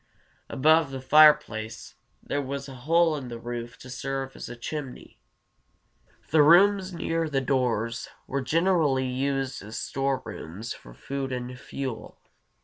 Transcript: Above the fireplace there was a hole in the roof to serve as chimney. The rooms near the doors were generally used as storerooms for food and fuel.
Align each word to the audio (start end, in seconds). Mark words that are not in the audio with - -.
Above 0.49 0.89
the 0.89 0.99
fireplace 0.99 1.93
there 2.23 2.41
was 2.41 2.67
a 2.67 2.73
hole 2.73 3.15
in 3.15 3.27
the 3.27 3.37
roof 3.37 3.77
to 3.77 3.87
serve 3.87 4.35
as 4.35 4.49
chimney. 4.59 5.19
The 6.31 6.41
rooms 6.41 6.91
near 6.91 7.29
the 7.29 7.39
doors 7.39 8.09
were 8.25 8.41
generally 8.41 9.05
used 9.05 9.61
as 9.61 9.77
storerooms 9.77 10.73
for 10.73 10.95
food 10.95 11.31
and 11.31 11.55
fuel. 11.59 12.17